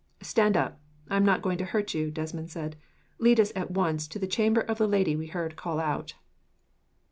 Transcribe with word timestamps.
"Stand 0.23 0.57
up. 0.57 0.79
I 1.11 1.15
am 1.17 1.23
not 1.23 1.43
going 1.43 1.59
to 1.59 1.63
hurt 1.63 1.93
you," 1.93 2.09
Desmond 2.09 2.49
said. 2.49 2.75
"Lead 3.19 3.39
us, 3.39 3.51
at 3.55 3.69
once, 3.69 4.07
to 4.07 4.17
the 4.17 4.25
chamber 4.25 4.61
of 4.61 4.79
the 4.79 4.87
lady 4.87 5.15
we 5.15 5.27
heard 5.27 5.55
call 5.55 5.79
out." 5.79 6.15